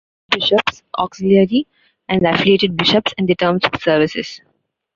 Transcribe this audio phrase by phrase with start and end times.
[0.31, 1.67] The lists of archbishops, auxiliary
[2.09, 4.41] and affiliated bishops and their terms of service.